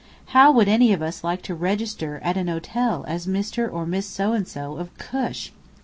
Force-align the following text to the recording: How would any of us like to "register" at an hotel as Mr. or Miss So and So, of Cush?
How 0.29 0.51
would 0.51 0.67
any 0.67 0.93
of 0.93 1.03
us 1.03 1.23
like 1.23 1.43
to 1.43 1.53
"register" 1.53 2.19
at 2.23 2.35
an 2.35 2.47
hotel 2.47 3.05
as 3.07 3.27
Mr. 3.27 3.71
or 3.71 3.85
Miss 3.85 4.07
So 4.07 4.33
and 4.33 4.47
So, 4.47 4.77
of 4.77 4.89
Cush? 4.97 5.51